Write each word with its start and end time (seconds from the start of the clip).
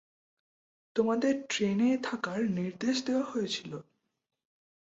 তোমাদের 0.95 1.33
ট্রেনে 1.49 1.89
থাকার 2.03 2.39
নির্দেশ 2.51 2.95
দেওয়া 3.05 3.25
হয়েছিল। 3.25 3.71